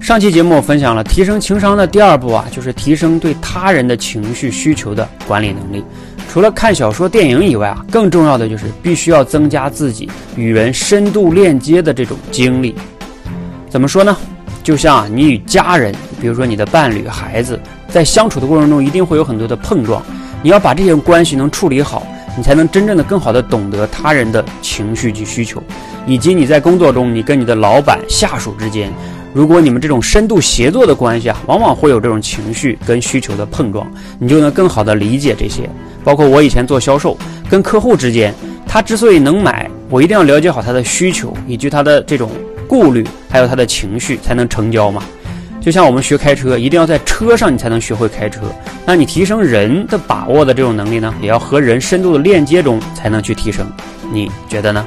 [0.00, 5.84] 上期节目我分享了提升情商的第二步啊，就是提升对他人的情绪需求的管理能力。
[6.28, 12.74] 除了看小说、电影以外啊，更重要的就是必须要增加自己与人深度链接的这种经历。
[13.68, 14.16] 怎么说呢？
[14.64, 20.02] 就像啊，你与家人，比如说你的伴侣、孩子，在相处的过程中，一定会有很多的碰撞。
[20.42, 22.06] 你要把这些关系能处理好，
[22.36, 25.62] 你才能真正的更好的懂得他人的情绪及需求，
[26.06, 28.90] 以及你在工作中，你跟你的老板、下属之间。
[29.32, 35.70] 如果你们这种深度协作的关系啊，往往会有这种情绪跟需求的碰撞，你就能更好的理解这些。
[36.02, 37.16] 包括我以前做销售，
[37.48, 38.34] 跟客户之间，
[38.66, 42.30] 他之所以能买，我一定要了解好他的需求以及他的这种
[42.66, 45.02] 顾虑，还有他的情绪，才能成交嘛。
[45.60, 48.40] 就像我们学开车，一定要在车上你才能学会开车。
[48.84, 53.70] 那你提升人的把握的这种能力呢，也要和人深度的链接中才能去提升。
[54.10, 54.84] 你觉得呢？